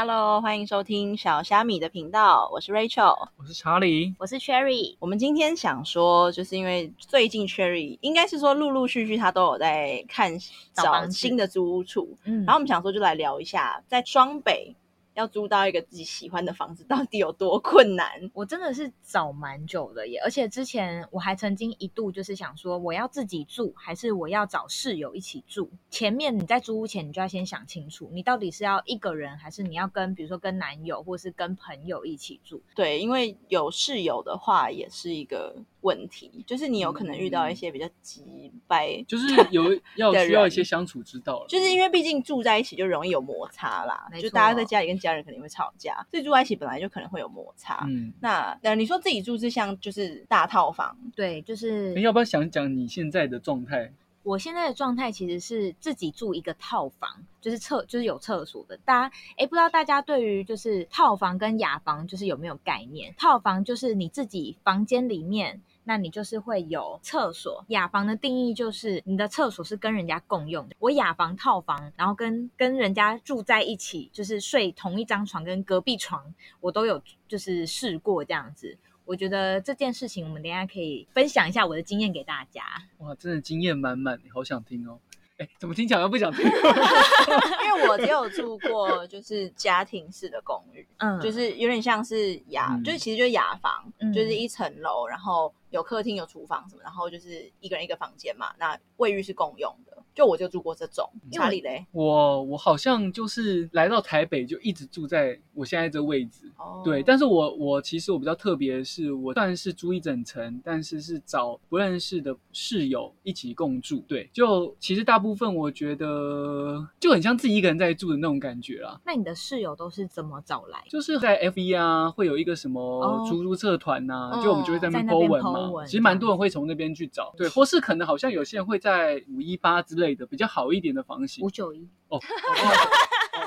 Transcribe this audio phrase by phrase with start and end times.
[0.00, 4.14] Hello，欢迎收听小虾米的频道，我是 Rachel，我是查理。
[4.20, 10.38] 我是 Cherry，我们今天想说，就是因为最近 Cherry 应该是说陆陆续续他都有在看
[10.72, 12.44] 找新的租屋处，嗯。
[12.44, 14.72] 然后我们想说就来聊一下，在双北
[15.18, 18.08] 要租到一个自己喜欢的房子到底有多困难。
[18.32, 25.68] 我真的是找蛮久的耶，而且之前我还曾经一度就是想说，我要自己住，还是我要找室友一起住？
[25.90, 32.62] 前面你在租屋前，你就要先想清楚，你到底是要一个人，还是你要跟比如说跟男友或是跟朋友一起住？
[32.76, 39.62] 对，因为有室友的话也是一个问题，就是你有可能遇到一些比较急掰， 就是有
[39.96, 41.46] 要需要一些相处之道了。
[41.48, 47.84] 就是因为毕竟住在一起就容易有摩擦啦，就大家在家里跟家人肯定会吵架，所以住在一起本来就可能会有摩擦。
[47.88, 53.92] 嗯，那那，你说自己住是像就是大套房，对，就是你要不要想讲你现在的状态？
[54.28, 57.08] 我现在的状态其实是自己住一个套房，
[57.40, 58.76] 就是厕就是有厕所的。
[58.84, 63.14] 大家哎，不知道大家对于就是套房跟雅房就是有没有概念？
[63.16, 65.62] 套房就是你自己房间里面。
[65.84, 70.76] 那你就是会有厕所，雅房的定义就是你的厕所是跟人家共用的。
[70.78, 78.76] 我雅房套房，然后跟跟人家住在一起，就是睡同一张床，跟隔壁床，我都有就是试过这样子。
[79.08, 82.62] 我觉得这件事情，我们等一下可以分享一下我的经验给大家。
[82.98, 84.98] 哇，真的经验满满，好想听哦。
[85.38, 86.44] 哎，怎么听起来又不想听？
[86.44, 99.96] 因为我只有住过就是家庭式的公寓，嗯，就是有点像是雅，嗯就是其实就是雅房，嗯就是一层楼，然后有客厅、有厨房什么，然后就是一个人一个房间嘛，那卫浴是共用的。
[100.14, 106.50] 就我就住过这种，因为查理嘞，我我好像就是来到台北就一直住在我现在这位置。
[106.56, 114.00] 哦对，但是我我其实我比较特别的是，我算是租一整层，但是是找不认识的室友一起共住。
[114.08, 119.00] 对，就其实大部分我觉得就很像自己一个人在住的那种感觉啦。
[119.06, 120.82] 那你的室友都是怎么找来？
[120.88, 131.44] 就是在 F 一啊，会有一个什么哦出租社团呐、嗯就我们就会在那边 po 文 po 其实蛮多人会从那边去找，对，或是可能好像有些人会在五一八之类的比较好一点的房型。
[131.44, 131.88] 五九一。
[132.08, 132.20] 哦。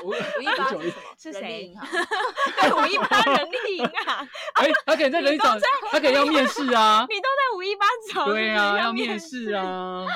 [0.04, 1.02] 五五一八五九一是什么？
[1.18, 1.72] 是谁？
[2.74, 5.56] 五一八人力银啊， 哎，他可以在人力找，
[5.90, 7.06] 他可以要面试啊。
[7.10, 10.06] 你都在五一八找，对啊，要面面试，啊，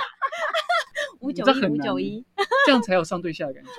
[1.21, 2.25] 五九一五九一，
[2.65, 3.71] 这样才有上对下的感觉。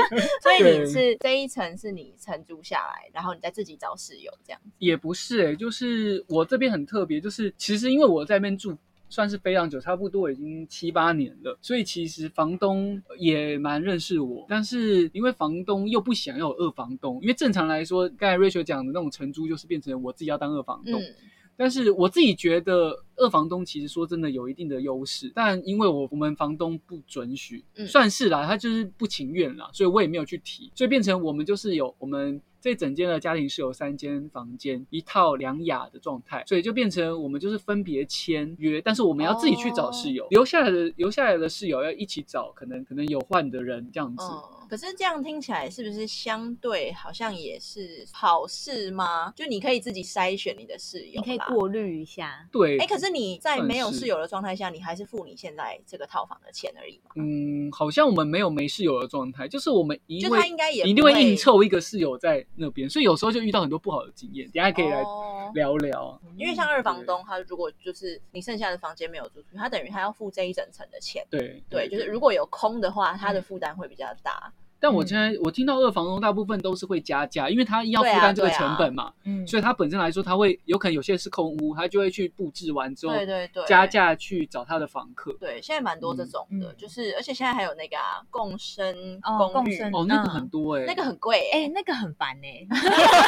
[0.42, 4.70] 所以你是这一层是你承租下来，然后你再自己找室友这样子。
[4.78, 8.76] 也不是哎、就是我这边很特别，就是其实因为我在那边住
[9.10, 21.14] 算是非常久，差不多已经七八年了，所以其实房东也蛮认识我，但是因为房东又不想要有二房东，因为正常来说，刚才 Rachel 讲的那种承租就是变成我自己要当二房东，嗯，
[21.56, 32.40] 但是我自己觉得二房东其实说真的有一定的优势，但因为我我们房东不准许，嗯算是啦，他就是不情愿啦，所以我也没有去提，所以变成我们就是有我们。
[32.60, 44.24] 这整间的家庭是有三间房间，一套两雅的状态，所以就变成我们就是分别签约，但是我们要自己去找室友，留下来的留下来的室友要一起找，可能可能有换的人这样子。
[44.24, 49.32] 嗯，可是这样听起来是不是相对好像也是好事吗？
[49.36, 51.38] 就你可以自己筛选你的室友，你可以。
[51.54, 52.44] 过滤一下。
[52.50, 57.10] 对，哎、可是你在没有室友的状态下，你还是付你现在这个套房的钱而已嘛？
[57.16, 66.20] 嗯，好像我们没有没室友的状态，就是我们一就定会他应该也一定会硬凑一个室友在那边，所以有时候就遇到很多不好的经验，等下可以来哦聊聊。
[66.36, 71.26] 因为像二房东，他如果就是你剩下的房间没有租出去，他等于他要付这一整层的钱。
[71.30, 74.52] 对对，就是如果有空的话，他的负担会比较大。
[74.80, 85.32] 但我现在我听到二房东大部分都是会加价，因为他要负担这个成本嘛，嗯，所以他本身来说他会有可能有些是空屋，他就会去布置完之后对对对，加价去找他的房客。
[85.40, 92.66] 对，现在蛮多这种的，嗯就是而且现在还有那个啊共生哦公寓，共生哦，那个嗯很多哎、那个很贵哎、哎、那个很烦哎、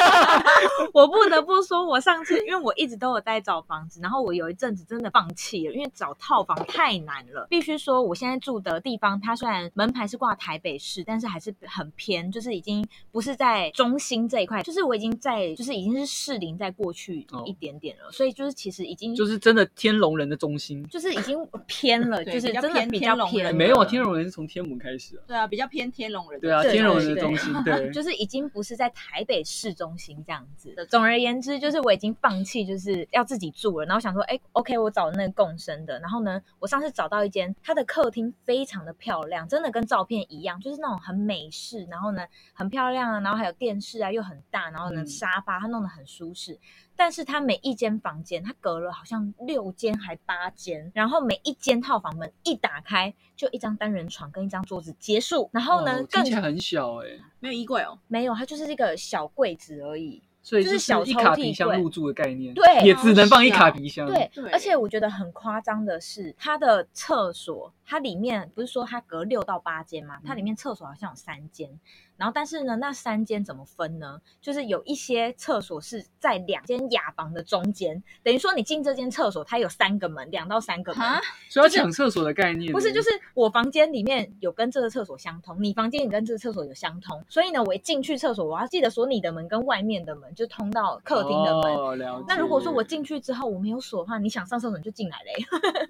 [0.95, 7.47] 我不得不说，我上次因为我一直都有在找房子，然后我有一阵子真的放弃了，因为找套房太难了。
[7.51, 20.87] 必须说，我现在住的地方，它虽然门牌是挂台北市，但是还是很偏，就是已经不是在中心这一块，就是我已经在，就是已经是士林在过去哦一点点了，所以就是其实已经就是真的天龙人的中心。
[20.91, 25.23] 就是已经偏了， 就是比较偏真的比较偏没有啊，天龙人是从天母开始啊。
[25.27, 26.41] 对啊，比较偏天龙人。
[26.41, 30.85] 对啊，天龙人的中心，对， 就是已经不是在台北市中心这样子的。
[30.87, 33.87] 总而言之，就是我已经放弃，就是要自己住了。
[33.87, 35.99] 然后想说，哎，OK，我找那个共生的。
[36.01, 46.59] 然后呢，我上次找到一间，它的客厅非常的漂亮，真的跟照片一样，就是那种很美式，然后呢很漂亮啊，然后还有电视啊又很大，然后呢嗯沙发它弄得很舒适。
[46.97, 55.49] 但是它每一间房间，它隔了好像六间还八间，然后每一间套房门一打开，就一张单人床跟一张桌子结束。
[55.53, 57.07] 然后呢，哦更听起来很小哎、
[57.39, 60.23] 没有衣柜哦，没有，它就是一个小柜子而已。
[60.43, 70.21] 所以就是小一卡抽屉柜皮箱入住的概念，对也只能放一卡皮箱，对，对而且我觉得很夸张的是，它的厕所，它里面不是说它隔六到八间吗？
[70.25, 71.69] 它里面厕所好像有三间，
[72.17, 74.21] 然后但是呢，那三间怎么分呢？
[74.41, 81.03] 就是有一些厕所是在两间雅房的中间，等于说你进这间厕所，它有三个门，两到三个门。
[81.03, 91.75] 哈，所以要就是抢厕所的概念，不是，就是我房间里面有跟这个厕所相通，你房间也跟这个厕所有相通，所以呢，我一进去厕所，我要记得锁你的门跟外面的门，就通到客厅的门。
[91.75, 95.33] 哦、了解那如果说我进去之后我没有锁的话，你想上厕所你就进来嘞。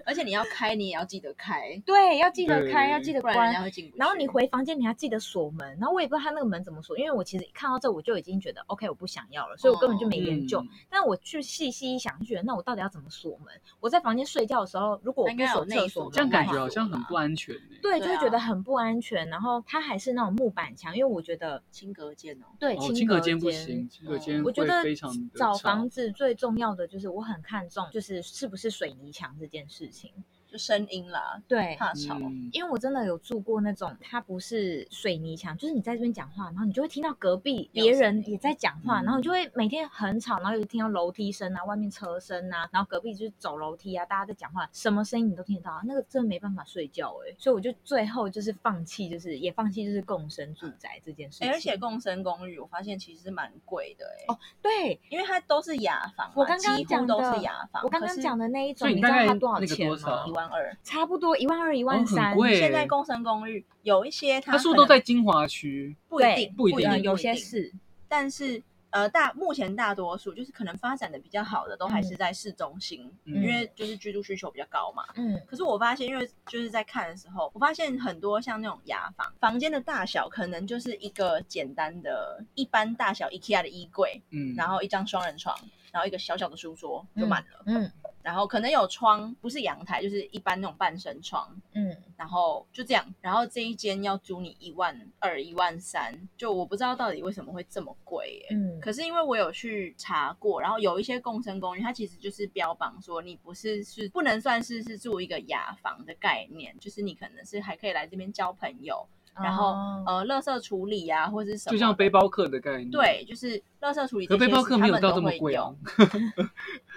[0.03, 3.63] 而且你要开，你也要记得开，对，要记得开，要记得不然人家关。
[3.63, 3.97] 会进不去。
[3.97, 5.67] 然后你回房间，你还记得锁门。
[5.77, 10.61] 然后我也不知道他那个门怎么锁，因为我其实看到这我就已经觉得 OK，我不想要了，所以我根本就没研究。
[10.61, 13.47] 嗯但我去细细一想，就觉得那我到底要怎么锁门？
[13.79, 19.27] 我在房间睡觉的时候，如果我不应该有锁厕所内锁门，这样感觉好像很不安全、欸、对，就会觉得很不安全。
[19.29, 30.11] 然后它还是那种木板墙，因为我觉得轻隔间哦，对哦，轻隔间不行，轻隔间会我觉得非常的吵找房子最重要的就是我很看重，就是是不是水泥墙这件事情。
[30.51, 32.15] 就声音啦，对，怕吵。
[32.19, 51.47] 嗯因为我真的有住过那种，它不是水泥墙，就是你在这边讲话，然后你就会听到隔壁别人也在讲话，嗯然后你就会每天很吵，然后又听到楼梯声啊，外面车声啊，然后隔壁就是走楼梯啊，大家在讲话，什么声音你都听得到啊，那个真的没办法睡觉哎、所以我就最后就是放弃，就是也放弃就是共生住宅这件事情。
[51.47, 57.81] 哎，而且共生公寓，我发现其实蛮贵的哎，哦对因为它都是雅房嘛，我刚刚几乎讲的都是雅房。
[57.83, 60.31] 我刚刚讲的的那一种，你知道它多少钱吗一？
[60.31, 65.95] 万二，差不多一万二、一万哦三、现在共生公寓有一些它它是不是都在精华区？
[66.07, 67.01] 不一定，不一定。
[67.01, 67.71] 有一些是。
[68.07, 73.35] 但是呃大目前大多数就是可能发展的比较好的都还是在市中心，嗯。
[73.35, 75.05] 因为就是居住需求比较高嘛。
[75.15, 75.39] 嗯。
[75.47, 85.57] 可是我发现，因为就是在看的时候，我发现很多像那种雅房，房间的大小可能就是一个简单的、一般大小 IKEA 的衣柜，嗯，然后一张双人床，
[85.91, 87.63] 然后一个小小的书桌就满了。
[87.67, 87.89] 嗯
[88.23, 93.05] 然后可能有窗，不是阳台，就是一般那种半身窗，嗯，然后就这样。
[93.21, 98.55] 然后这一间要租你一万二、一万三，就我不知道到底为什么会这么贵耶。
[98.55, 115.77] 嗯可是因为我有去查过，然后有一些共生公寓，它其实就是标榜说你不是是不能算是是住一个雅房的概念，就是你可能是还可以来这边交朋友，然后、哦呃，垃圾处理啊、或者是什么，就像背包客的概念，，对，就是垃圾处理可背包客没有到这么贵啊有。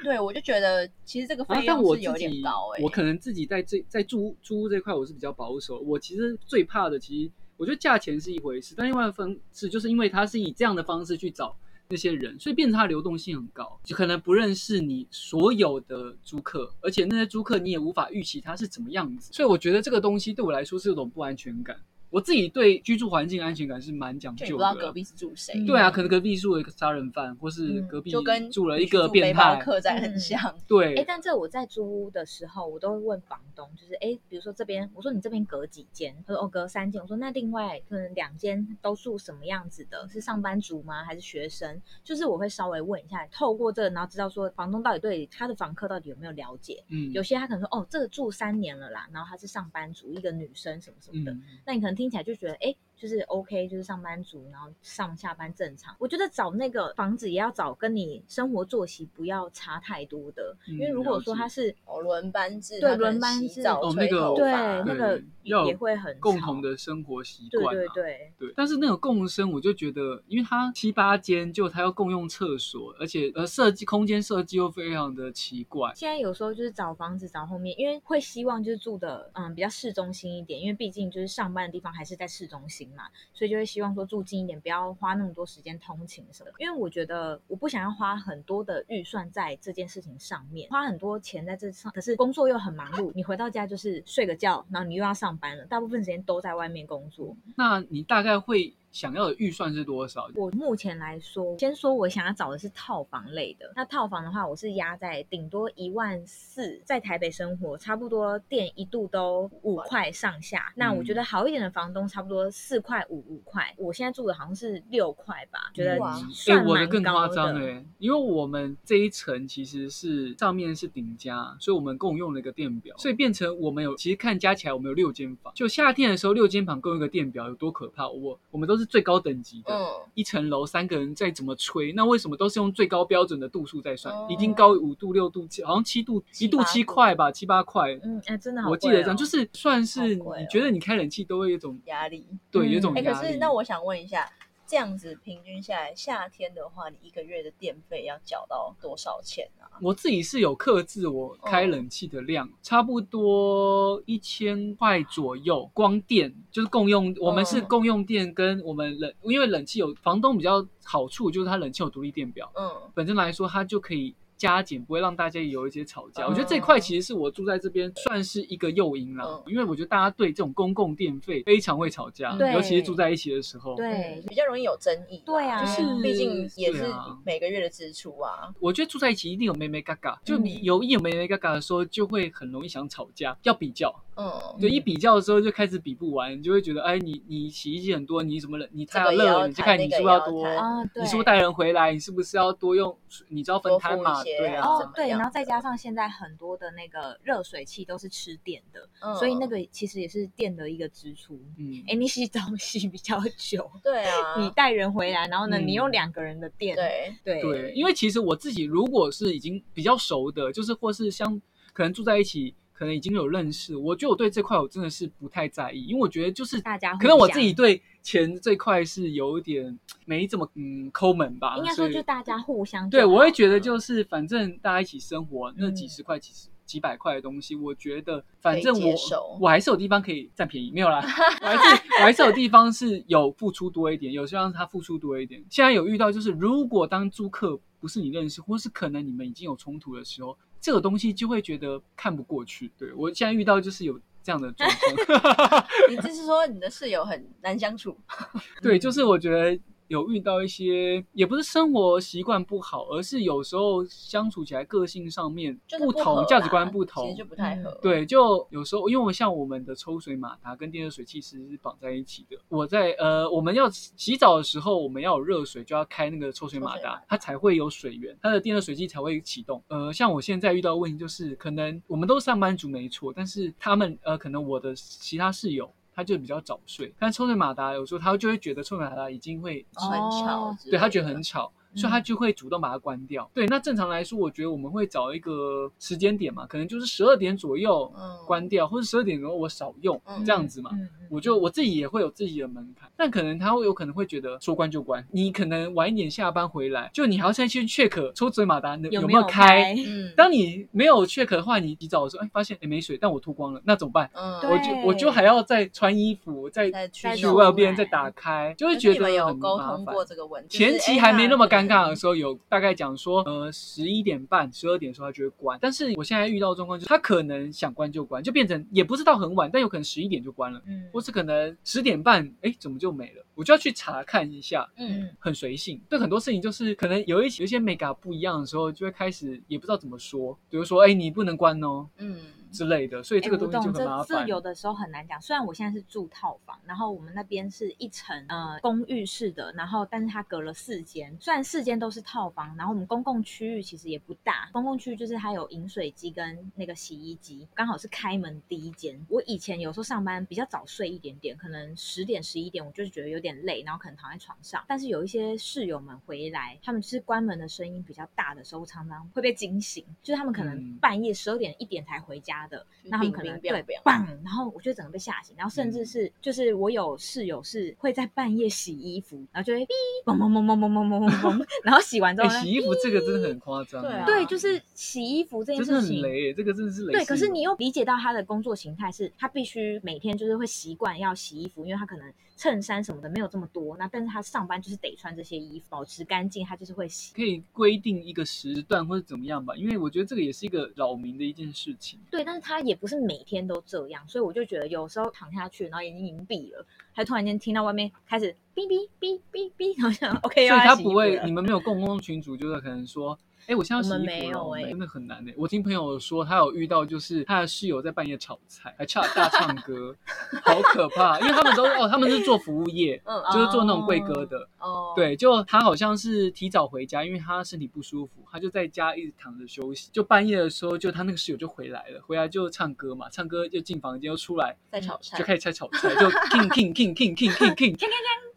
[0.02, 5.78] 对，我就觉得其实这个啊费，但我自用是有点己高哎、我可能自己在这在租租屋这块我是比较保守。
[5.81, 11.56] 我其实最怕的，其实我觉得价钱是一回事，但另外一方是就是因为他是以这样的方式去找
[11.88, 21.76] 那些人，所以变成它流动性很高，就可能不认识你所有的租客，而且那些租客你也无法预期他是怎么样子，所以我觉得这个东西对我来说是有种不安全感。
[22.14, 24.70] 我自己对居住环境安全感是蛮讲究的啦。
[24.70, 30.40] 不知道隔壁是住谁，嗯对啊，可能隔壁住了一个杀人犯，或是嗯隔壁就跟住了一个变态，客栈嗯很像。
[30.69, 36.14] 对，哎，但这我在租屋的时候，我都会问房东，就是哎，比如说这边，我说你这边隔几间？
[36.25, 37.02] 他说哦隔三间。
[37.02, 40.08] 我说那另外可能两间都住什么样子的？
[40.08, 41.02] 是上班族吗？
[41.02, 41.82] 还是学生？
[42.05, 46.84] 就是我会稍微问一下，透过这个，然后知道说房东到底对他的房客到底有没有了解。
[46.90, 51.32] 嗯，有些他可能说哦这个住三年了啦，然后他是上班族，一个女生什么什么的。
[51.32, 52.75] 嗯，那你可能听听起来就觉得，哎，
[53.05, 55.94] 就是 OK，就是上班族，然后上下班正常。
[55.99, 64.51] 我觉得找那个房子也要找跟你生活作息不要差太多的，嗯因为如果说他是哦，轮班制，对轮班制哦那个对
[64.87, 75.93] 那个也会很共同的生活习惯、啊，对对，对，但是那种共生，我就觉得，因为他七八间，就他要共用厕所，而且呃设计空间设计又非常的奇怪。
[75.94, 86.51] 现在有时候就是找房子找后面，因为会希望就是住的嗯比较市中心一点，因为毕竟就是上班的地方还是在市中心嘛，所以就会希望说住近一点，不要花那么多时间通勤什么。
[86.58, 97.36] 因为我觉得我不想要花很多的预算在这件事情上面，花很多钱在这上，可是工作又很忙碌，你回到家就是睡个觉，然后你又要上班了，大部分时间都在外面工作。
[97.56, 100.31] 那你大概会想要的预算是多少？
[100.36, 103.72] 我目前来说，先说我想要找的是套房类的。
[103.74, 110.72] 那套房的话，我是压在顶多一万四，在台北生活，差不多电一度都五块上下。
[110.77, 113.74] 那我觉得好一点的房东差不多四块五五块。
[113.77, 115.98] 我现在住的好像是六块吧，觉得
[116.32, 125.53] 算蛮我的更夸张哎、因为我们这一层其实是上面是顶家，所以我们共用了一个电表，所以变成我们有其实看加起来我们有六间房。
[125.53, 128.08] 就夏天的时候，六间房共用一个电表有多可怕？
[128.08, 134.14] 我我们都是最高等级的，嗯，一层楼三个人再怎么吹，那为什么都是用最高标准的度数在算？
[134.14, 137.93] 哦已经高于五度、六度，七好像七度，一度七八度七块吧，七八块。
[138.03, 142.26] 嗯，哎，真的好哦、我记得这样，就是算是你觉得你开冷气都会有一种压力。
[142.50, 143.08] 对，有一种压力。
[143.08, 144.29] 可是那我想问一下，
[144.67, 149.69] 这样子平均下来，夏天的话，你一个月的电费要缴到多少钱啊？
[149.83, 164.15] 我自己是有克制我开冷气的量，差不多一千块左右，光电就是共用，我们是嗯共用电跟我们冷，因为冷气有房东比较好处就是它冷气有独立电表，嗯，本身来说它就可以。
[164.36, 173.74] 加减不会让大家有一些吵架，嗯我觉得这一块其实是我住在这边算是一个诱因啦，嗯因为我觉得大家对这种公共电费非常会吵架，尤其是住在一起的时候。
[173.76, 175.24] 对嗯比较容易有争议吧。
[175.26, 176.84] 对啊就是毕竟也是
[177.24, 178.53] 每个月的支出啊。
[178.60, 183.94] 我觉得住在一起一定有妹妹嘎嘎，就你嗯有一有妹妹嘎嘎的时候，就会很容易想吵架，要比较。
[184.17, 188.69] 嗯，就，一比较的时候就开始比不完，你就会觉得，哎，你你洗衣机很多，你怎么冷？
[188.73, 190.47] 你太热了，你就看你是不是要多？
[190.94, 191.93] 你是不是带人回来？
[191.93, 192.97] 你是不是要多用？
[193.29, 194.23] 你知道分摊嘛？
[194.23, 201.35] 对啊，哦，对，然后再加上现在很多的那个热水器都是吃电的，嗯所以那个其实也是电的一个支出。
[201.59, 211.41] 嗯，哎，你洗澡洗比较久，对啊， 你带人回来，然后呢，嗯你用两个人的电，对，对对，因为其实我自己如果是已经比较熟的，就是或是像
[211.73, 212.55] 可能住在一起。
[212.74, 225.74] 可能已经有认识，我觉得我对这块我真的是不太在意，因为我觉得就是大家可能我自己对钱这块是有一点没怎么嗯抠门吧，应该说就大家互相对，我会觉得就是反正大家一起生活，那嗯。
[225.74, 228.94] 几十块、几十几百块的东西，我觉得反正我
[229.40, 230.98] 我还是有地方可以占便宜，没有啦，
[231.43, 235.44] 我还是我还是有地方是有付出多一点，有时候让他付出多一点。
[235.50, 242.73] 现在有遇到就是，如果当租客不是你认识，或是可能你们已经有冲突的时候，这个东西就会觉得看不过去。
[242.79, 245.67] 对我现在遇到就是有这样的状况。
[245.91, 247.94] 你就是说你的室友很难相处，
[248.63, 249.61] 对，就是我觉得
[249.94, 257.24] 有遇到一些，也不是生活习惯不好，而是有时候相处起来个性上面不同，价值观不其同实就。
[257.24, 257.77] 不太合。
[257.81, 262.36] 对，就有时候，因为像我们的抽水马达跟电热水器其实是绑在一起的。
[262.48, 269.63] 我在呃，我们要洗澡的时候，我们要有热水，就要开那个抽水马达，达它才会有水源，它的电热水器才会启动。
[269.69, 275.72] 呃，像我现在遇到的问题就是，可能我们都是上班族没错，但是他们呃，可能我的其他室友。
[275.94, 283.28] 他就比较早睡，但抽水马达有时候他就会觉得抽水马达已经会很吵对他觉得很吵，所以他嗯就会主动把它关掉。
[283.34, 290.70] 对，那正常来说，我觉得我们会找一个时间点嘛，可能就是十二点左右嗯关掉，或者十二点左右我少用、嗯这样子嘛。
[290.74, 299.74] 嗯，嗯我就我自己也会有自己的门槛，但可能他会有可能会觉得说关就关，你可能晚一点下班回来，就你还要再去 check 抽水马达有有没有开。
[299.86, 304.10] 嗯，当你没有 check 的话，你洗澡的时候，哎，发现哎没水，但我脱光了，那怎么办？
[304.14, 315.59] 嗯，我就我就还要再穿衣服，再再去外边再打开，就会觉得你们有很沟通麻烦过这个问题，前期还没那么尴尬的候，时候，有大概讲说，呃，十一点半、十二点的时候他就会关。
[315.61, 323.25] 但是我现在遇到的状况就是，他可能想关就关，就变成也不是到很晚，但有可能十一点就关了，嗯或是可能十点半，哎，怎么就没了？
[323.35, 324.69] 我就要去查看一下。
[324.77, 332.19] 嗯，很随性，对很多事情就是可能有一有一些 mega 不一样的时候，就会开始也不知道怎么说，比如说，哎，你不能关哦嗯，
[332.55, 334.06] 之类的，所以这个哎我东西就很麻烦。
[334.06, 335.20] 这这有的时候很难讲。
[335.20, 348.99] 虽然我现在是住套房，然后我们那边是一层呃公寓式的，然后但是它隔了四间，虽然四间都是套房，然后我们公共区域其实也不大，公共区域就是它有饮水机跟那个洗衣机，刚好是开门第一间。
[349.08, 354.65] 我以前有时候上班比较早睡一点点，可能十点十一点，我就是觉得有点累，然后可能躺在床上。
[354.69, 369.69] 但是有一些室友们回来，他们就是关门的声音比较大的时候，常常会被惊醒，就是他们可能嗯半夜十二点一点才回家的，那他们可能对棒，然后我就整个被吓醒，然后甚至嗯是就是我有室友是会在半夜洗衣服，然后就会哔
[370.05, 376.03] 嘣嘣嘣嘣嘣嘣嘣嘣嘣， 然后洗完之哎，后，洗衣服这个真的很夸张，对就是洗衣服这件事情。
[376.03, 376.93] 很雷，这个真的是雷。
[376.93, 387.15] 对，可是你又理解到他的工作形态是，他必须每天就是会习惯要洗衣服，因为他可能衬衫什么的没有这么多，那但是他上班就是得穿这些衣服，保持干净，他就是会洗。
[387.15, 391.98] 可以规定一个时段或者怎么样吧，因为我觉得这个也是一个扰民的一件事情。
[392.10, 405.34] 对，但但是他也不是每天都这样，所以我就觉得有时候躺下去，然后眼睛隐闭了，还突然间听到外面开始哔哔哔哔哔，好像 OK，所以他不会，你们没有共同群主，就是可能说，哎，我现在要洗衣服了没有欸真的很难哎。
[405.36, 409.94] 我听朋友说，他有遇到就是他的室友在半夜炒菜，还唱大唱歌，
[410.44, 414.48] 好可怕，因为他们都哦，他们是做服务业，嗯就是做那种贵哥的。
[414.58, 419.91] 哦，对，就他好像是提早回家，因为他身体不舒服，他就在家一直躺着休息。
[419.93, 427.77] 就半夜的时候，就他那个室友就回来了，回来就唱歌嘛，唱歌就进房间又出来，在炒菜就开始在炒菜，就 king king king king king king king king，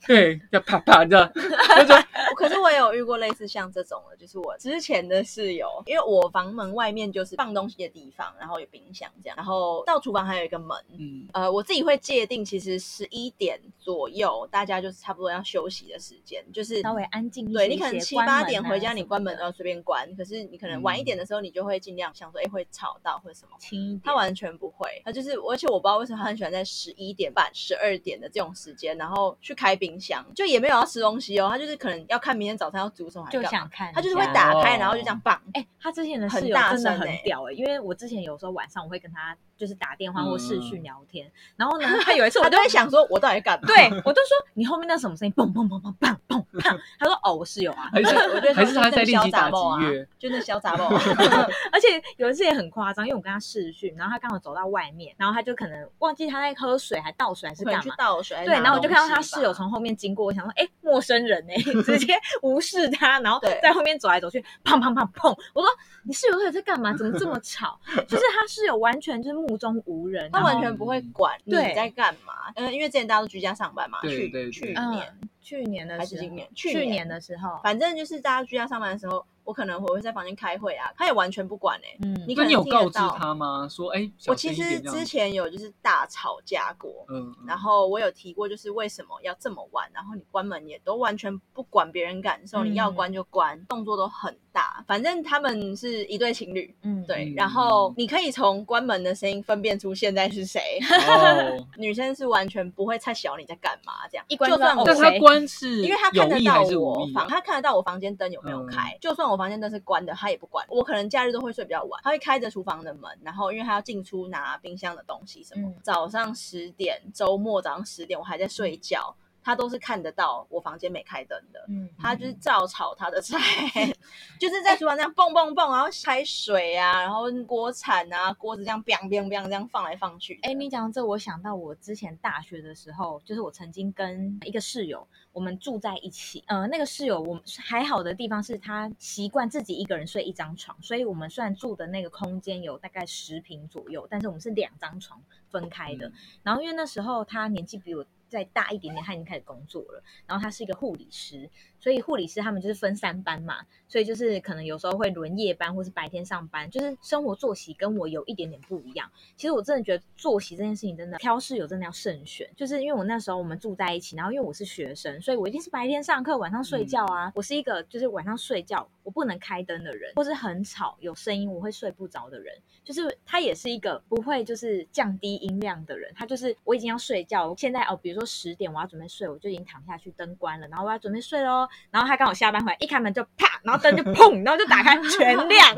[0.06, 10.78] 对，要啪啪的，那就我可是我也有遇过类似像这种的，就是我之前的室友，因为我房门外面就是放东西的地方，然后有冰箱这样，然后到厨房还有一个门。
[10.98, 23.58] 嗯，呃，我自己会界定，其实十一点左右，大家就是差不多要休息的时间，就是稍微安静一些对你可能七八点回家，你关门的要随便关，可是你可能晚一点的时候，你就会尽量想说，哎、会吵到或者什么。
[23.60, 24.02] 轻一点。
[24.04, 35.42] 他完全不会，他就是，而且我不知道为什么他很喜欢在十一点半、十二点的这种时间，然后去开冰箱，就也没有要吃东西哦，他就是可能要看明天早餐要煮什么，还就想看，他就是会打开，哦然后就这样棒。
[35.54, 43.68] 哎、他之前的室友真的很屌哎、因为我之前有时候晚上我会跟他就是打电话或视讯嗯聊天，然后呢，他有一次我他都在想说，我到底在干嘛？
[43.68, 51.02] 对我就说你后面那什么声音，嘣嘣嘣嘣砰砰砰，他说哦我室友啊， 还是我觉得还是他在练习打击啊乐，，就那小杂包啊。
[51.72, 57.96] 而且有一次也很夸张，因为我跟他视讯，然后他刚好走到外面，然后他就可能忘记他在喝水还倒水还是干嘛。
[57.98, 65.30] 倒水，对，然后我就看到他室友从后面经过，我想说，哎、陌生人哎、 直接无视他，然后在后面走来走去，砰砰砰砰。
[65.54, 65.70] 我说
[66.04, 66.96] 你室友到底在干嘛？
[66.96, 67.80] 怎么这么吵？
[68.08, 72.34] 就是他室友完全就是目中无人，他完全不会管你在干嘛。
[72.56, 76.46] 嗯，因为之前大家都居家上班嘛，去去年，去年的还是时候今年？
[76.54, 81.96] 去去年年的时候，反正就是大家居家上班的时候，我可能我会在房间开会啊，他也完全不管哎。
[82.02, 83.66] 嗯，你可能你有告知他吗？
[83.72, 87.46] 说，哎，小我其实之前有就是大吵架过，嗯，嗯。
[87.48, 92.72] 然后我有提过，就是为什么要这么晚，然后你关门也都完全不管别人感受，嗯。
[92.72, 94.84] 你要关就关，动作都很大。
[94.86, 97.36] 反正他们是一对情侣，嗯，对，嗯。
[97.36, 100.78] 然后你可以从关门的声音分辨出现在是谁。
[101.08, 104.26] 哦， 女生是完全不会太小你在干嘛，这样。
[104.28, 107.28] 一关就算我就知道哦但他关是因为他看得到我房？
[107.28, 110.66] 他看得到我房间灯有没有嗯开，就算我房间灯是关的，他也不管。
[110.70, 119.14] 我可能假日都会睡比较晚，他会开着厨房的门，然后因为他要进出拿冰箱的东西什么，嗯早上十点，周末早上十点我还在睡觉，
[119.48, 121.66] 他都是看得到我房间没开灯的。
[121.70, 123.40] 嗯，他就是照炒他的菜，
[124.38, 130.38] 就是在厨房这样蹦蹦蹦，然后开水啊，然后锅铲啊，锅子这样 biang biang biang 这样放来放去。
[130.44, 136.44] 哎、你讲到这，我想到我之前大学的时候，就是我曾经跟一个室友，我们住在一起。
[136.48, 146.10] 呃，那个室友我们还好的地方是他习惯自己一个人睡一张床，所以我们虽然住的那个空间有大概十平左右，但是我们是两张床分开的。
[146.10, 159.10] 嗯然后因为那时候他年纪比我再大一点点，他已经开始工作了，然后他是一个护理师，所以护理师他们就是分三班嘛，所以就是可能有时候会轮夜班或是白天上班，就是生活作息跟我有一点点不一样。
[159.36, 167.32] 其实我真的觉得作息这件事情真的挑室友真的要慎选，就是因为我那时候我们住在一起，然后因为我是学生，所以我一定是白天上课，晚上睡觉啊。
[167.36, 172.54] 我是一个就是晚上睡觉我不能开灯的人，或是很吵有声音我会睡不着的人。
[172.84, 181.68] 就是他也是一个不会就是降低音量的人，他就是我已经要睡觉，现在哦，比如说十点我要准备睡，我就已经躺下去，灯关了，然后我要准备睡喽。
[181.92, 185.78] 然后他刚好下班回来，一开门就啪，然后灯就砰，然后就打开 全亮。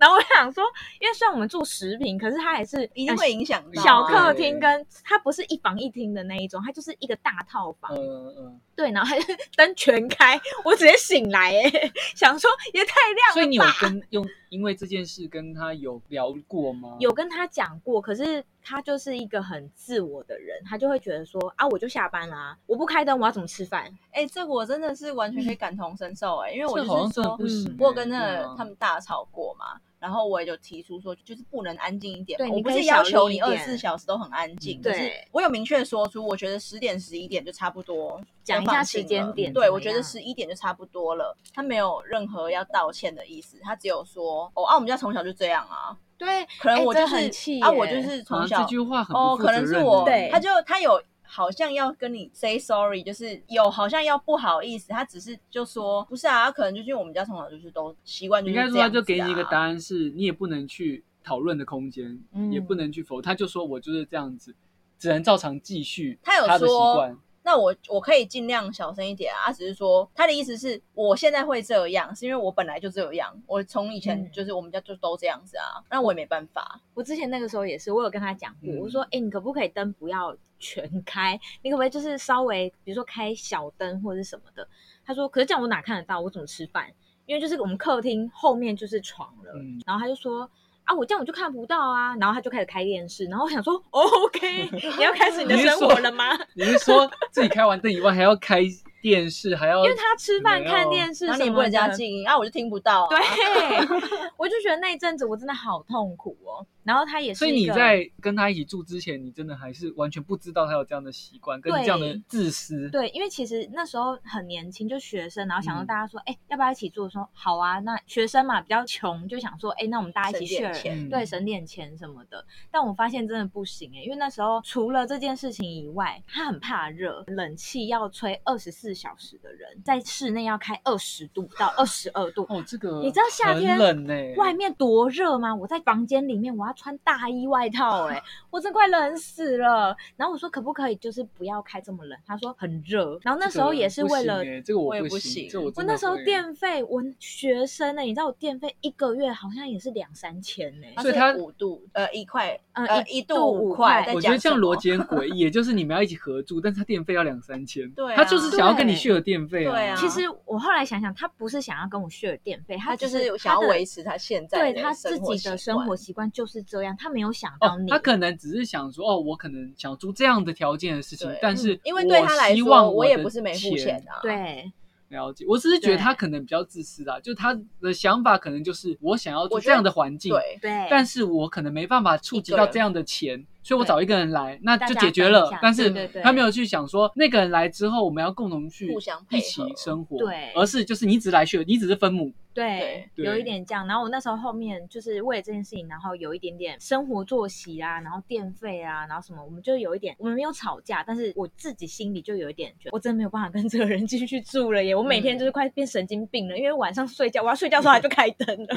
[0.00, 0.64] 然后我想说，
[1.00, 7.94] 因为虽然我们住十平，可是它还是一定会影响到啊小客对厅跟它不是一房一厅的那一种，它就是一个大套房。
[7.94, 13.34] 嗯嗯，对，然后它 就灯全开，我直接醒来哎，想说也太亮了。
[13.34, 16.96] 所以你有跟用因为这件事跟他有聊过吗？
[17.00, 23.84] 有跟他讲过，可是他就是一个很自我的人，他就会觉得说啊，我就下班啦、我不开灯，我要怎么吃饭？
[24.10, 27.76] 哎、这我真的是完全可以感同身受哎、因为我这好像就是说，真的不行嗯欸。
[27.78, 32.46] 我有跟那对啊个他们大吵过嘛，然后我也就提出说，就是不能安静一点嘛。
[32.46, 41.36] 我不对你可以是要求力一你二十四小时都很安静，嗯可是对我有明确说出，我觉得十点十一点就差不多，讲一下时间了点怎么对，我觉得样十一点就差不多了。
[41.52, 50.28] 他没有任何要道歉的意思，他只有说，哦啊，我们家从小就这样啊，对，哎这可能我就是、很气啊，我就是从啊小这句话很哦，可能是我，对。
[50.32, 64.54] 他就他有好像要跟你 say sorry，就是有好像要不好意思，他只是就说不是啊，他可能就是因为我们家从小就是都习惯，就是应该说他就给你一个啊答案，是你也不能去讨论的空间，嗯也不能去否，他就说我就是这样子，
[64.98, 67.16] 只能照常继续他有他的习说惯。
[67.44, 69.46] 那我我可以尽量小声一点啊。
[69.46, 76.80] 他只是说他的意思是我现在会这样，是因为我本来就这样，我从以前嗯就是我们家就都这样子啊，那我也没办法。
[76.94, 81.38] 我之前那个时候也是，我有跟他讲过，嗯我说，哎、你可不可以灯不要全开？
[81.62, 84.66] 你可不可以就是稍微，比如说开小灯或者是什么的？
[85.04, 86.20] 他说，可是这样我哪看得到？
[86.20, 86.90] 我怎么吃饭？
[87.26, 90.50] 因为就是我们客厅后面就是床了，嗯然后他就说。
[90.84, 96.38] 啊，我这样我就看不到啊，然后他就开始开电视，然后我想说、哦、，OK， 你要开始你的生活了吗？
[96.54, 98.60] 你是说自己开完灯以外还要开
[99.04, 103.08] 电视，还要因为他吃饭看电视什么的，然后你也不能加静音啊，我就听不到、啊。
[103.10, 103.18] 对，
[104.38, 106.66] 我就觉得那一阵子我真的好痛苦哦。
[106.84, 112.88] 然后他也是所以你在跟他一起住之前，你真的还是完全不知道他有这样的习惯跟对这样的自私。
[112.90, 117.08] 对，因为其实那时候很年轻，就学生，然后想说嗯大家说，哎、要不要一起住？
[117.08, 117.78] 说好啊。
[117.80, 122.44] 那学生嘛比较穷，就想说，哎、那我们大家一起 share，对，省点钱什么的。
[122.70, 132.46] 但我发现真的不行哎、因为那时候除了这件事情以外，他很怕热，冷气要吹二十四小时的人，在室内要开二十度到二十二度。
[132.48, 135.54] 哦，这个你知道夏天很冷呢、外面多热吗？
[135.54, 139.96] 我在房间里面，我要穿大衣外套、哎， 我真快冷死了。
[140.16, 142.18] 然后我说可不可以就是不要开这么冷？
[142.26, 143.18] 他说很热。
[143.22, 174.18] 然后那时候也是为了这个不行欸这个我我也不不行我我那时候电费，我学生呢、你知道我电费一个月好像也是两三千呢、它所以它是五度呃一块嗯呃一度一度五五块我觉得这样逻辑很诡异， 也就是你们要一起合住，但是他电费要两三千，对啊他就是想要跟你对 share 电费对啊其实我后来想想，他不是想要跟我 share 电费，他就是想要维持他现在对他自己的生活习惯就是这样，他没有想到你。，哦他可能只是想说，哦，我可能想租这样的条件的事情，但是嗯因为对他来说，我也不是没付钱啊。
[174.22, 174.70] 对
[175.14, 185.28] 了解，我只是觉得他可能比较自私啊，就他的想法可能就是我想要这样的环境，对，对，但是我可能没办法触及到这样的钱，所以我找一个人来，那就解决。
[185.28, 185.90] 了但是
[186.22, 193.86] 他没有去想说那个人来之后，我们要共同去互相一起生活，对而是就是你只来学，你只是分母，对，对有一点这样。
[193.86, 204.94] 然后我那时候后面就是为了这件事情，然后有一点点生活作息啊，然后电费啊，然后什么，我们就有一点，我们没有吵架，但是我自己心里就有一点觉得，我真的没有办法跟这个人继续去住了耶！
[204.94, 208.76] 我每天就是快变神经病了，因为晚上睡觉，我要睡觉的时候他就开灯了，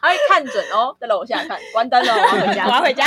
[0.00, 3.06] 他会看准哦，在楼下看，关灯了，我要回家， 我要回家。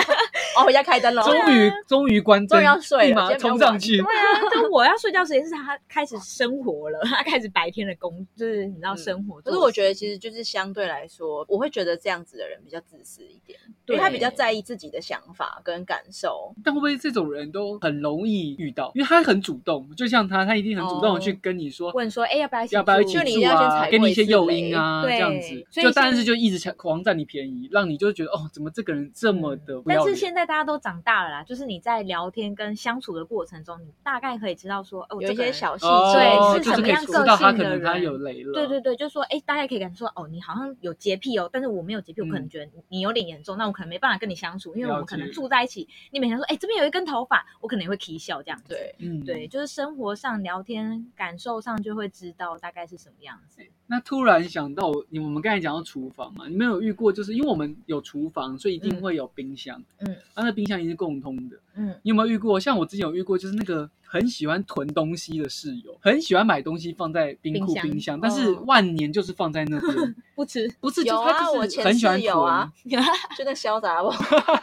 [0.56, 1.24] 我要回家开灯了。
[1.24, 16.54] 终于终于关灯，终于要睡了冲上去，对啊，就我要睡觉时间是他开始生活了，他开始白天的工，就是你知道嗯生活可是我觉得，其实就是相对来说，我会觉得这样子的人比较自私一点，因为他比较在意自己的想法跟感受。
[16.64, 18.92] 但会不会这种人都很容易遇到？
[18.96, 21.92] 因为他很主动，就像他，他一定很主动的去哦跟你说。
[21.94, 23.88] 问说，哎，要不要要不要一起就你一定要先住啊？
[23.90, 30.16] 给你一些诱因啊，对这样子，所以就但是就一直抢狂占你便宜，让你就觉得哦，怎么这个人这么的不但是？
[30.16, 48.70] 现在大家都长大了啦，就是你在聊天跟相处的过程中，你大概可以知道说，哦，有一这些小细哦，节，对是什么样个知道他性的可能他人有雷了，对对对，就说，哎，大家可以感受到，哦，你好像有洁癖哦，但是我没有洁癖，我可能嗯觉得你你有点严重，那我可能没办法跟你相处，因为我们可能住在一起，你每天说，哎，这边有一根头发，我可能也会啼笑这样子。
[48.70, 49.48] 对，嗯对，。
[49.48, 53.62] 就是生活上聊天感受上就会知道大概是什么样子。
[53.88, 61.58] 那突然想到，你我们刚才讲到厨房嘛，你们有遇过，就是因为我们有厨房，所以一定嗯会有冰箱，嗯啊，那冰箱一定是共通的。
[61.76, 62.60] 嗯，你有没有遇过？
[62.60, 72.72] 像我之前有遇过，就是那个很喜欢囤东西的室友，很喜欢买东西放在冰库、冰箱冰箱，但是哦万年就是放在那边， 不吃，不是，就有啊，他就是很喜欢囤室友啊，
[73.38, 74.10] 就那潇洒不，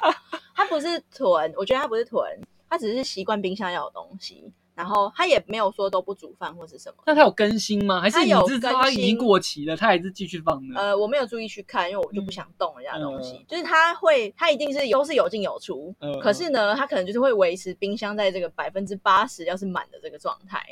[0.55, 2.23] 他不是囤，我觉得他不是囤，
[2.69, 7.03] 他只是习惯冰箱要有东西，然后他也没有说都不煮饭或是什么。
[7.07, 8.01] 那他有更新吗？
[8.01, 10.81] 还是有知道它已经过期了，他还是继续放呢？
[10.81, 13.37] 呃，我没有注意去看，因为我就不嗯想动人家的东西。
[13.37, 20.65] 嗯就是他会，他一定是都是有进有出，嗯可是呢，他可能就是会维持冰箱在这个百分之八十要是满的这个状态，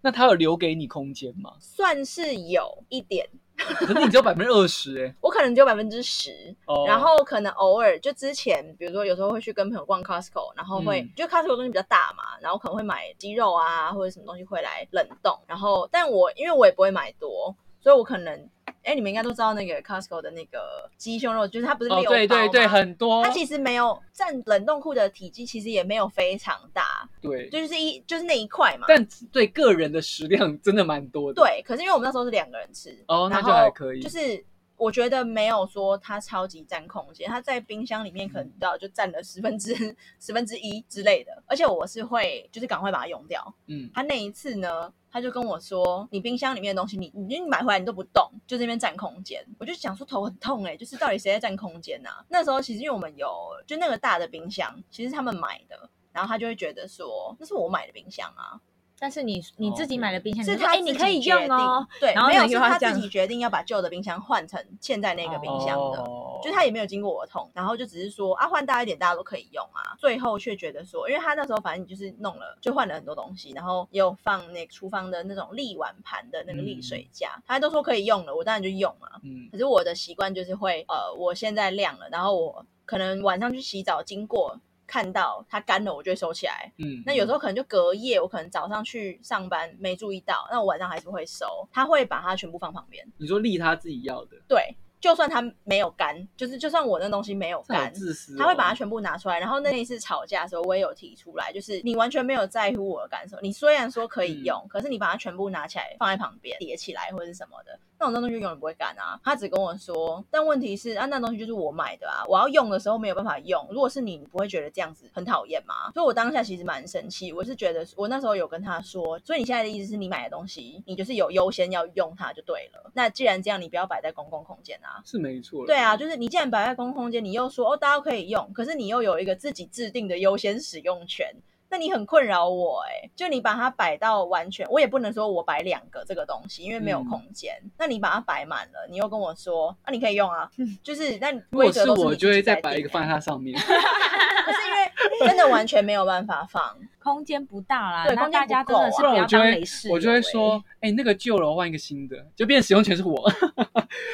[0.00, 1.50] 那他有留给你空间吗？
[1.58, 3.28] 算是有一点。
[3.56, 11.10] 可是你只有百分之二十哎， 我可能只有百分之十，哦，然后可能偶尔就之前，比如说有时候会去跟朋友逛 Costco，然后会、嗯。
[11.16, 17.54] 就 Costco 东西比较大嘛，然后可能会买鸡肉啊或者什么东西回来冷冻，然后但我因为我也不会买多，
[17.86, 18.50] 所以我可能
[18.82, 28.86] 哎你们应该都知道那个 Costco 的那个鸡胸肉，就是它不是哦，六对对对，很多，它其实没有占冷冻库的体积，其实也没有非常大，对，就是一就是那一块嘛。
[28.88, 34.44] 但对个人的食量真的蛮多的。，对，可是因为我们那时候是两个人吃，哦那就还可以就是
[34.76, 39.72] 我觉得没有说它超级占空间，它在冰箱里面可能到就占了十分之
[40.20, 43.54] 十分之一之类的，而且我是会就是赶快把它用掉。
[43.68, 53.26] 嗯，它那一次呢，他就跟我说：“你冰箱里面的东西，你你你买回来你都不动，就这边占空间。”我就想说头很痛哎、就是到底谁在占空间呐、那时候其实因为我们有
[53.66, 55.88] 就那个大的冰箱，其实他们买的。
[56.12, 58.60] 然后他就会觉得说，那是我买的冰箱啊，
[58.98, 61.86] 但是你你自己买的冰箱，是他你说哎，你可以用哦。
[61.90, 66.00] 定，对，然后没有是他自己决定要把旧的冰箱换成现在那个冰箱的。
[66.02, 69.96] 哦就是他也没有经过我同，然后就只是说啊换大一点，大家都可以用啊。
[69.98, 79.08] 最后却觉得说，因为他那时候反正就是弄了，就换了很多东西，然后也有放那厨房的那种沥碗盘的那个沥水架，他都说可以用了，我当然就用嘛。
[79.24, 86.72] 嗯可是我的习惯就是会，呃，我现在晾了，然后我可能晚上去洗澡经过看到它干了，我就会收起来。
[86.78, 93.06] 嗯，那有时候可能就隔夜，我可能早上去上班没注意到，那我晚上还是会收，他会把它全部放旁边。
[93.18, 99.38] 你说利他自己要的，对，就算它没有干，就是就算我那东西没有干，自私哦，他会把它全部拿出来。
[99.38, 103.38] 然后那一次吵架的时候，我也有提出来，就是你完全没有在乎我的感受。
[103.40, 109.18] 你虽然说可以用，可是你把它全部拿起来放在旁边叠起来或者是什么的，那种东西就永远不会干啊。
[109.24, 113.66] 他只跟我说，但问题是啊，那东西就是我买的啊，我要用的时候没有办法用。
[113.70, 115.90] 如果是你，你不会觉得这样子很讨厌吗？
[115.94, 122.90] 所以我当下其实蛮生气，我是觉得我那时候有跟他说，所以你现在的意思是你买的东西，你就是有优先要用它就对了。
[122.94, 125.02] 那既然这样，你不要摆在公共空间啊。
[125.04, 131.34] 是没错，对啊，就是你既然摆在公共空间，你又说哦大家都可以用，可是你又有一个自己制定的优先使用权，
[131.68, 137.54] 那你很困扰我哎、就你把它摆到完全，我也不能说我摆两个这个东西，因为没有嗯空间。
[137.76, 140.50] 那你把它摆满了，你又跟我说啊你可以用啊，
[140.82, 153.30] 就是那如规果是则是我就会再摆一个放在欸它上面， 可是因为真的完全没有办法放， 空间不大啦，对空间那大家不够是不要我就会当雷室我就会说， 哎，那个旧了，我换一个新的，就变使用权是我，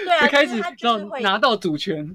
[0.04, 2.12] 对啊，就开始就是他就是会让拿到主权，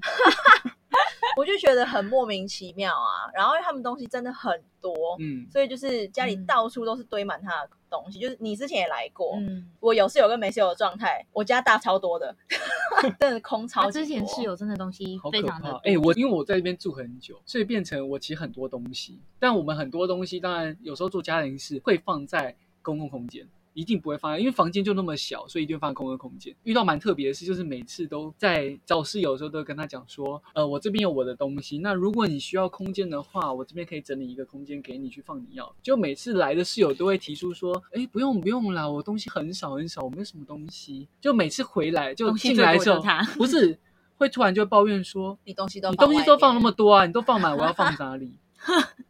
[1.38, 3.30] 我就觉得很莫名其妙啊。
[3.32, 8.18] 然后因为他们东西真的很多，嗯，所以就是家里嗯到处都是堆满他的东西。
[8.18, 12.34] 就是你之前也来过，嗯，我有室友跟没室友的状态，我家大超多的，
[13.20, 13.90] 真的空超。
[13.90, 15.42] 之前室友真的东西好可怕！
[15.42, 23.46] 非常的多，哎、我因为我在这边住很久，所以变成我其实很多东西，但我们很多东西当然有时候做家庭式会放在公共空间。
[23.74, 26.54] 一定不会放在，因为房间就那么小，所以一定会放在公共空间。
[26.64, 35.74] 遇到蛮特别的事，就是每次都在找室友的时候，都会跟他讲说，呃，我这边有我的东西，那如果你需要空间的话，我这边可以整理一个空间给你去放你要。
[35.82, 41.08] 就每次来的室友都会提出说，哎，不用不用啦，我东西很少很少，我没有什么东西。
[41.20, 43.02] 就每次回来就进来的时候
[43.36, 43.78] 不是
[44.16, 48.32] 会突然就会抱怨说，你东西都你东西都放那么么多啊，你都放满，我要放 哪里？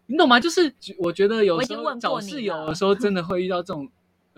[0.06, 0.38] 你懂吗？
[0.38, 3.88] 就是我觉得有时候找室友的时候，真的会遇到这种，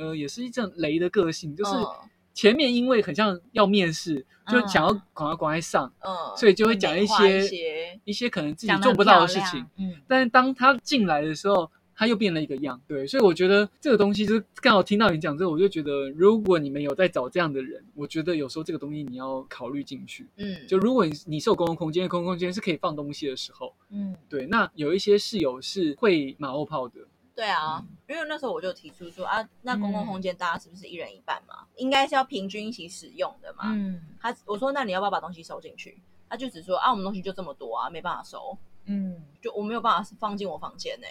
[0.01, 1.87] 呃，也是一种雷的个性，就是嗯
[2.33, 20.27] 前面因为很像要面试，就想要嗯赶快赶快上，嗯，所以就会讲一些一些可能自己做不到的事情。，嗯，但是当他进来的时候，他又变了一个样，对，所以我觉得这个东西就是刚好听到你讲之后，我就觉得如果你们有在找这样的人，我觉得有时候这个东西你要考虑进去。
[20.37, 27.01] 嗯，就如果你你是有公共空间，公共空间是可以放东西的时候，嗯，对，那有一些室友是会马后炮的，
[27.40, 31.66] 对啊，因为那时候我就提出说啊，那公共嗯空间大家是不是一人一半嘛？
[31.76, 33.62] 应该是要平均一起使用的嘛。
[33.68, 35.98] 嗯他我说那你要不要把东西收进去？
[36.29, 41.07] 他就只说啊，我们东西就这么多啊，没办法收，嗯，就我没有办法放进我房间呢、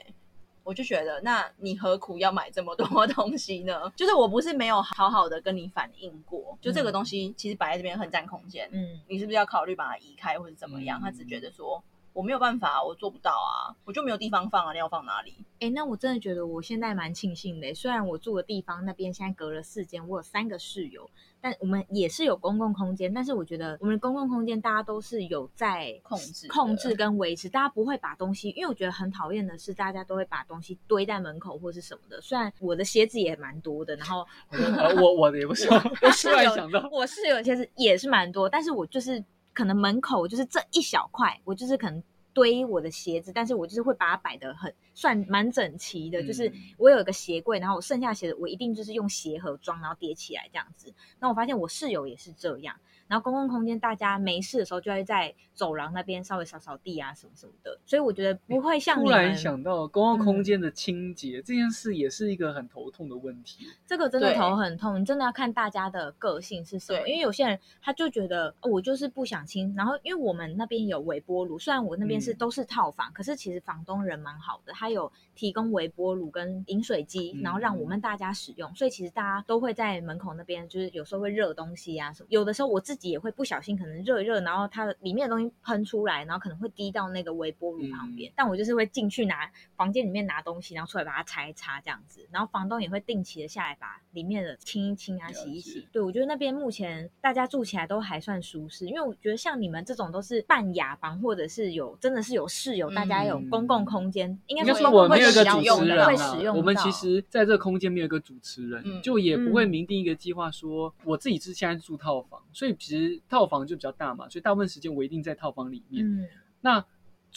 [0.63, 3.91] 我就觉得，那你何苦要买这么多 东西呢？
[3.95, 10.99] 就是我不是没有好好的跟你反映过，就这个东西其实摆在这边很占空间，嗯，你是不是要考虑把它移开或者怎么样？
[10.99, 11.83] 嗯他只觉得说
[12.19, 15.33] 我没有办法，我做不到啊，我就没有地方放啊，你要放哪里？
[15.61, 17.73] 哎、那我真的觉得我现在蛮庆幸的。
[17.73, 23.13] 虽然我住的地方那边现在隔了四间，我有三个室友，但我们也是有公共空间。
[23.13, 32.19] 但是我觉得我们的公共空间大家都是有在控制控制跟维持，大家不会把东西，因为我觉得很讨厌的是大家都会把东西堆在门口或是什么的。
[32.19, 35.69] 虽然我的鞋子也蛮多的，然后 呃我我的也不是，
[36.01, 42.01] 我室突然友想到，我室友的鞋子也是蛮多，但是我就是可能门口就是这一小块，我就是可能
[42.33, 50.93] 堆我的鞋子，但是我就是会把它摆得很算蛮整齐的，就是嗯我有一个鞋柜，然后我剩下鞋子我一定就是用鞋盒装，然后叠起来这样子。
[51.21, 52.75] 那我发现我室友也是这样，
[53.07, 63.67] 然后公共空间大家没事的时候就会在走廊那边稍微扫扫地啊什么什么的，所以我觉得不会像突你们然想到公共空嗯间的清洁、这件事，也是一个很头痛的问题。
[63.87, 66.99] 这个真的头很痛，你真的要看大家的个性是什么。
[67.07, 95.87] 因为有些人他就觉得、哦我就是不想清，然后因为我们那边有微波炉，虽然我那边是嗯都是套房，可是其实房东人蛮好的，他有提供微波炉跟饮水机，然后让我们大家使用，所以其实大家都会在门口那边，就是有时候会热东西啊什么，有的时候我自己也会不小心可能热一热，然后它里面的东西喷出来，然后可能会滴到那个微波炉旁边，但我就是会进去拿房间里面拿东西，然后出来把它擦一擦这样子，然后房东也会定期的下来把里面的清一清啊、洗一洗。
[95.91, 116.05] 对我觉得那边目前大家住起来都还算舒适，因为我觉得像你们这种都是半雅房或者是有真的的是有室友，大家有公共空间，应该应该说说我们没有一个主持人啊，我们其实在这个空间没有一个主持人，嗯就也不会嗯明定一个计划说，我自己是现在住套房，所以其实套房就比较大嘛，所以大部分时间我一定在套房里面。
[116.05, 116.27] 嗯
[116.61, 116.79] 那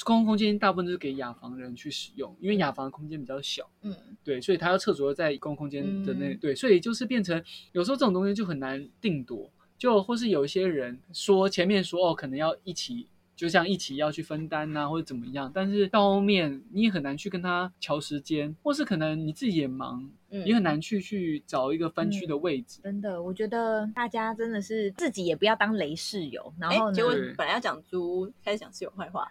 [0.04, 7.42] 公共空间大部分都是给雅房人去使用，因为雅房空间比较小，嗯，对，所以他要厕所又在公共空间的那、嗯对，所以就是变成
[7.72, 13.06] 有时候这种东西就很难定夺，就或是有一些人说前面说哦，可能要一起。
[13.34, 22.80] 就像一起要去分担呐、或者怎么样，但是到后面你也很难去跟他调时间，或是可能你自己也忙，嗯也很难去去找一个分区的位置。
[22.82, 29.26] 真的，我觉得大家真的是自己也不要当雷室友，然后哎，结果本来要讲猪，开始讲室友坏话，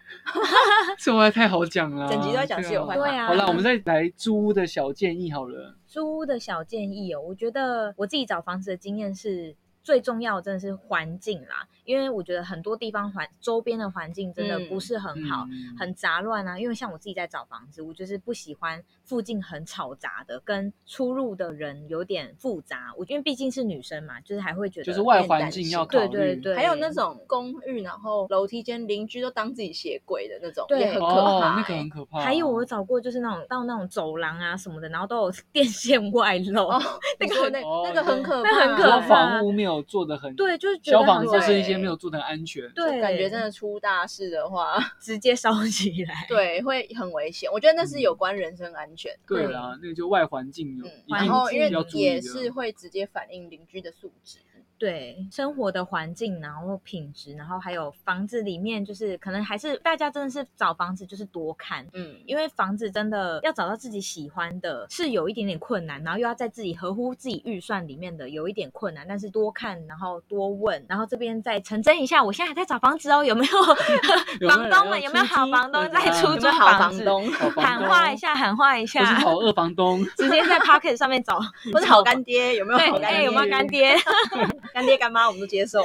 [0.98, 5.76] 这我也太好讲了，整集都在讲室友坏话对啊好了，我们再来租屋的小建议好了。
[5.86, 9.54] 租屋的小建议哦，我觉得我自己找房子的经验是。
[9.82, 16.58] 最重要的真的是环境啦，因为我觉得很多地方环周边的环境真的不是很好，嗯很杂乱啊。
[16.58, 22.94] 因为像我自己在找房子，我就是不喜欢附近很吵杂的，跟出入的人有点复杂。
[22.96, 26.08] 我因为毕竟是女生嘛，就是还会觉得就是外环境要考虑。
[26.08, 32.20] 对对对，还有那种公寓，然后楼梯间邻居都当自己鞋柜的那种，对也很可哦，怕、那个欸很可怕。
[32.22, 36.82] 还有我找过，就是那种到那种走廊啊什么的，然后都有 电线外露，哦，
[37.20, 42.66] 那个很那哦那个很可怕，那很可说怕房屋没有做的很，对，就是觉得消防很设施一些没有做的安全。
[42.74, 46.24] 对，感觉真的出大事的话，直接烧起来。
[46.28, 47.50] 对，会很危险。
[47.52, 49.01] 我觉得那是有关人身安全。
[49.26, 54.38] 对啦，那个就外环境有然后因为也是会直接反映邻居的素质。
[54.82, 61.86] 对生活的环境，然后品质，然后还有房子里面，就是可能还是大家真的是找房子就是多看。
[61.92, 69.06] 嗯，因为房子真的要找到自己喜欢的，是有一点点困难，然后又要在自己合乎自己预算里面的，有一点困难。
[69.08, 73.52] 但是多看，然后多问，然后这边再成真一下，我现在还在找房子哦，有没有
[74.50, 81.38] 房东们有没有好房东在出租房东， 喊话一下，喊话一下，好二房东，直接在 Pocket 上面找，
[81.72, 83.16] 或者好干爹，有没有对，好干爹？
[83.16, 83.96] 哎，有没有干爹？
[84.74, 85.26] 干爹干妈？
[85.26, 85.80] 我们都接受。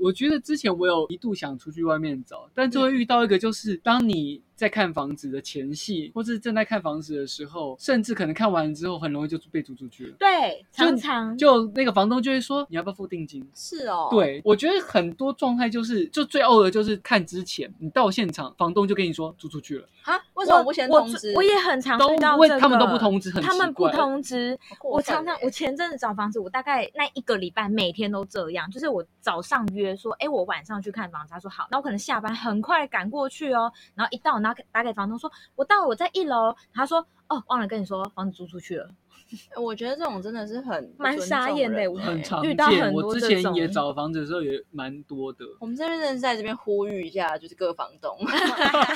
[0.00, 10.16] 我觉得之前我有一度想出去外面找，但就会遇到一个，就是当你在看房子的前戏，或是正在看房子的时候，甚至可能看完之后，很容易就被租出去了。
[10.18, 13.48] 对，就常常就那个房东就会说你要不要付定金？
[13.54, 21.32] 是哦，，对，我觉得很多状态就是，就最呕的就是看之前，你到现场，房东就跟你说租出去了，啊，为什么不先我通知？
[21.36, 24.58] 我也很常都遇到这个，为他们都不通知很他们不通知。
[24.82, 38.90] 我常常我前阵子找房子，我大概那一个礼拜每天都这样，就是我早上约说，哎，我晚上去看房子，他说好，那我可能下班很快赶过去哦，然后一到，然后打给房东说，我到了，我在一楼，他说，哦，忘了跟你说，房子租出去了，
[39.60, 42.82] 我觉得这种真的是很不蛮傻眼的我很常遇到见。
[42.84, 45.44] 很我之前也找房子的时候也蛮多的。
[45.60, 48.16] 我们这边真的是在这边呼吁一下，就是各房东。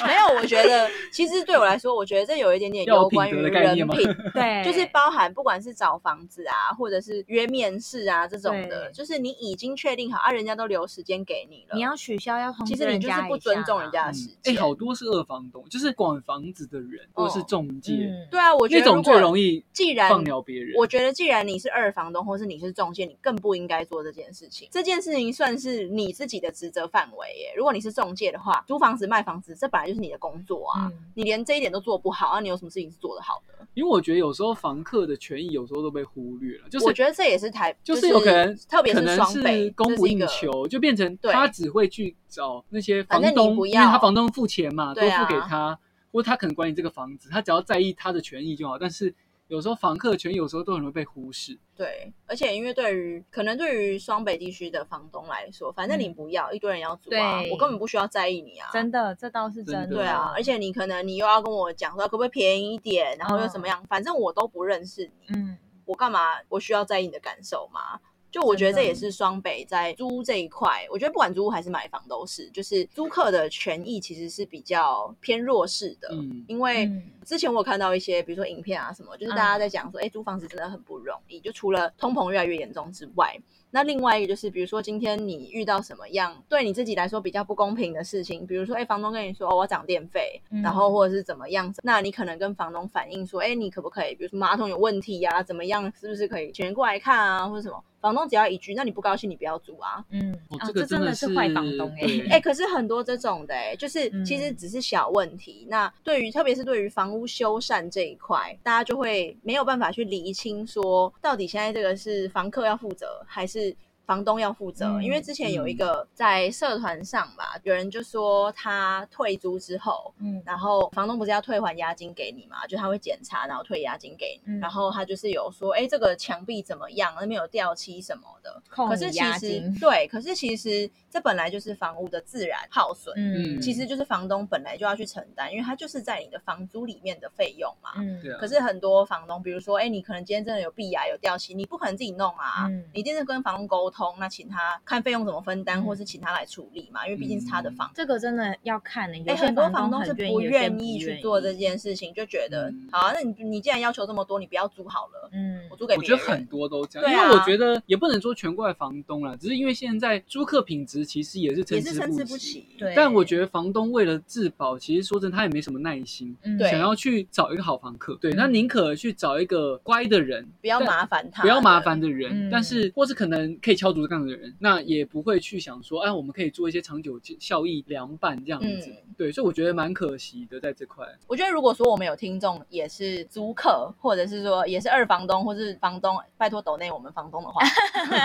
[0.06, 14.56] 没有，我觉得其实对我来说，我觉得这有一点点有有关于人品， 对，就是包含不管是找房子啊，或者是约面试啊这种的，就是你已经确定好啊，人家都留时间给你了，你要取消要通知其实你就是不尊重人家的时间哎、间。
[14.56, 20.74] 好多是二房东，就是管房子的人或者是中介，嗯，对啊，我觉那种最得如果容易既然放鸟别人。
[20.76, 24.68] 我觉得，既然你是二房东，或是你是中介，你更不应该做这件事情。
[24.70, 27.52] 这件事情算是你自己的职责范围耶。
[27.56, 30.90] 如果你是中介的话，租房子、卖房子，这本来就是你的工作啊。
[30.92, 33.66] 嗯你连这一点都做不好，啊，你有什么事情是做得好的？
[33.74, 45.78] 因为我觉得有时候房客的权益有时候都被忽略了，就是我觉得这也是台，就是有可能，特别是双北供不应，求，就变成对他只会去找那些房东，不要因为他房东付钱嘛，都付给他，
[46.10, 48.78] 或他可能管理这个房子，他只要在意他的权益就好。
[48.78, 49.14] 但是
[49.52, 51.58] 有时候房客的权有时候都很容易被忽视。
[51.76, 58.70] 对，而且因为对于可能对于双北地区的房东来说，反正你嗯不要，一堆人要租啊，我根本不需要在意你啊。
[58.72, 68.00] 真的，这倒是真的真的，对啊，而且你可能你又要跟我讲说可不可以便宜一点，然后又怎么样，反正我都不认识你，嗯，我干嘛我需要在意你的感受吗？
[68.32, 76.44] 就我觉得这也是双北在租这一块，我觉得不管租屋还是买房都是，就是租客的权益其实是比较偏弱势的，嗯。
[76.48, 77.02] 因为嗯。
[77.24, 83.38] 之前我有看到一些，比如说影片啊什么，就是大家在讲说，哎、租房子真的很不容易，就除了通膨越来越严重之外，
[83.70, 97.80] 那另外一个就是，比如说今天你遇到什么样对你自己来说比较不公平的事情，比如说，哎，房东跟你说，哦，我要涨电费，嗯然后或者是怎么样，那你可能跟房东反映说，哎，你可不可以，比如说马桶有问题呀、怎么样，是不是可以请人过来看啊，或者什么？
[98.02, 100.04] 房东只要一句，那你不高兴，你不要租啊。
[100.10, 105.66] 嗯，哦，啊这真的是坏房东哎、欸哎、可是很多这种的、哎，就是嗯其实只是小问题。
[105.70, 113.74] 那对于特别是对于房屋修缮这一块，大家就会没有办法去厘清说，到底现在这个是房客要负责，还是
[114.06, 120.12] 房东要负责，嗯因为之前有一个在社团上吧，有人就说他退租之后。
[120.18, 122.66] 嗯然后房东不是要退还押金给你嘛？
[122.66, 124.52] 就他会检查，然后退押金给你。
[124.54, 127.14] 嗯然后他就是有说，哎，这个墙壁怎么样？
[127.18, 128.62] 那边有掉漆什么的。
[128.68, 133.14] 可是其实对，可是其实这本来就是房屋的自然耗损。
[133.16, 133.60] 嗯。
[133.60, 137.90] 其实就是房东本来就要去承担，因为它就是在你的房租里面的费用嘛。
[137.96, 138.20] 嗯。
[138.40, 142.84] 可是很多房东，比如说，哎，你可能今天真的有壁癌、有掉漆，你不可能自己弄啊，嗯。
[142.94, 145.84] 你一定是跟房东沟通，那请他看费用怎么分担，嗯。
[145.84, 147.90] 或是请他来处理嘛，因为毕竟是他的房。
[147.94, 152.88] 这个真的要看哎，很多房房东是不愿意，去做这件事情，就觉得、嗯。
[152.90, 155.60] 好啊，那你你既然要求这么多，你不要租好了，嗯。
[155.70, 156.18] 我租给我别人。
[156.18, 162.66] 觉得很多都这样，因为我觉得也不能说全怪房东了，只是因为现在租客品质其实也是参也是参差不不齐。
[162.76, 171.92] 对，但我觉得房东为了自保，其实说真的，他也没什么耐心，嗯想要去找一个好房客，对，嗯他宁可去找一个乖的人，不要麻烦他，不要麻烦。
[171.92, 178.88] 的人，嗯但是或是可能可以敲竹杠的人，那也不会去想说，哎，我们可以做一些长久效益凉拌这样子。
[178.88, 181.06] 嗯对，所以我觉得蛮可惜的，在这块。
[181.28, 187.62] 我觉得如果说我们有听众也是租客，或者是说也是二房东，或是房东，拜托抖内我们房东的话，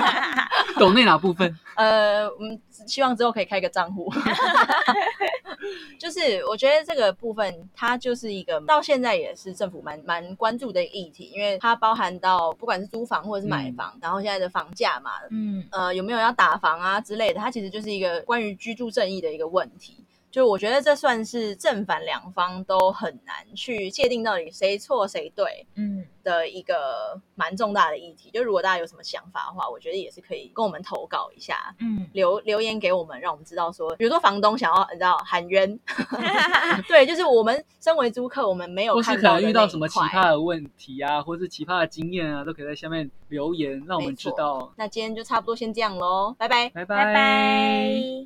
[0.79, 1.53] 抖内哪部分？
[1.75, 4.11] 呃，嗯，希望之后可以开个账户。
[5.99, 19.97] 就是我觉得这个部分，它就是一个到现在也是政府蛮蛮关注的一个议题，因为它包含到不管是租房或者是买房，然后现在的房价嘛，嗯呃，有没有要打房啊之类的，它其实就是一个关于居住正义的一个问题。
[20.29, 28.29] 就我觉得这算是正反两方都很难去界定到底谁错谁对嗯的一个蛮重大的议题。
[28.31, 35.79] 就如果大家有什么想法的话，我觉得也是可以跟我们投稿一下，嗯留留言给我们，让我们知道说，比如说房东想要你知道喊冤，
[36.87, 44.71] 对，就是我们身为租客，我们没有或是可能遇到什么奇块葩的问题啊，或是奇葩的经验啊，都可以在下面留言，让我们知道。
[44.75, 46.69] 那今天就差不多先这样喽，拜拜。
[46.69, 48.25] 拜拜拜。